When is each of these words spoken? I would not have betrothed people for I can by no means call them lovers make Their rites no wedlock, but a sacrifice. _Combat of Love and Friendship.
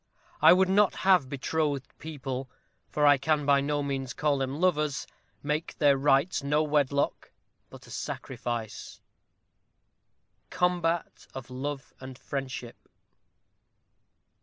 I 0.41 0.51
would 0.51 0.67
not 0.67 0.95
have 1.05 1.29
betrothed 1.29 1.95
people 1.99 2.49
for 2.89 3.05
I 3.05 3.19
can 3.19 3.45
by 3.45 3.61
no 3.61 3.83
means 3.83 4.13
call 4.15 4.39
them 4.39 4.59
lovers 4.59 5.05
make 5.43 5.77
Their 5.77 5.95
rites 5.95 6.41
no 6.41 6.63
wedlock, 6.63 7.29
but 7.69 7.85
a 7.85 7.91
sacrifice. 7.91 8.99
_Combat 10.49 11.27
of 11.35 11.51
Love 11.51 11.93
and 11.99 12.17
Friendship. 12.17 12.77